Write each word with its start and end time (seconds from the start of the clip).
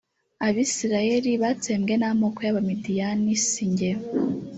abisirayeli 0.47 1.31
batsembwe 1.41 1.93
n’amaboko 1.97 2.39
y 2.43 2.49
abamidiyani 2.51 3.33
si 3.47 3.65
jye 3.77 3.91